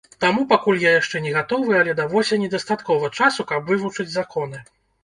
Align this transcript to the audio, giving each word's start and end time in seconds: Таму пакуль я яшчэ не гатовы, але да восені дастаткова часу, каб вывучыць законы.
Таму 0.23 0.45
пакуль 0.53 0.79
я 0.83 0.93
яшчэ 0.93 1.21
не 1.27 1.35
гатовы, 1.35 1.77
але 1.81 1.95
да 2.01 2.09
восені 2.17 2.53
дастаткова 2.57 3.15
часу, 3.21 3.41
каб 3.55 3.61
вывучыць 3.73 4.13
законы. 4.21 4.69